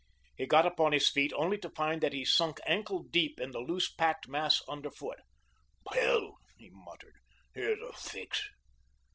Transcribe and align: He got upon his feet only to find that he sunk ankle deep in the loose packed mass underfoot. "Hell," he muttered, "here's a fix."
He 0.35 0.47
got 0.47 0.65
upon 0.65 0.93
his 0.93 1.11
feet 1.11 1.31
only 1.35 1.59
to 1.59 1.69
find 1.69 2.01
that 2.01 2.11
he 2.11 2.25
sunk 2.25 2.57
ankle 2.65 3.03
deep 3.03 3.39
in 3.39 3.51
the 3.51 3.59
loose 3.59 3.87
packed 3.87 4.27
mass 4.27 4.63
underfoot. 4.67 5.19
"Hell," 5.93 6.39
he 6.57 6.71
muttered, 6.71 7.17
"here's 7.53 7.79
a 7.79 7.93
fix." 7.93 8.49